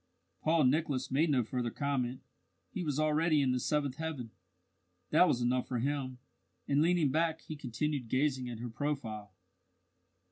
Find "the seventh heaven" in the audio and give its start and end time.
3.51-4.31